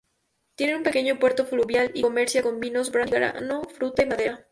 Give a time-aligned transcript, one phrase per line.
[0.55, 4.47] Tiene un pequeño puerto fluvial, y comercia con vino, brandy, grano, fruta y madera.